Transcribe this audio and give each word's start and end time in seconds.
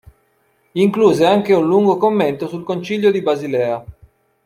Incluse 0.73 1.27
anche 1.27 1.53
un 1.53 1.67
lungo 1.67 1.95
commento 1.97 2.47
sul 2.47 2.63
Concilio 2.63 3.11
di 3.11 3.21
Basilea. 3.21 3.85